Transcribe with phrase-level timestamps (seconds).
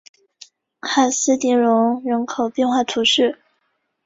[0.79, 3.37] 卡斯蒂隆人口变化图示